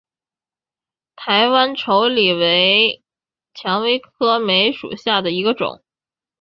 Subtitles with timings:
[1.15, 3.03] 台湾稠李为
[3.53, 5.83] 蔷薇科梅属下的一个种。